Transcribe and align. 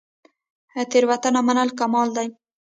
تیروتنه 0.91 1.39
منل 1.47 1.69
کمال 1.79 2.07
دی 2.15 2.27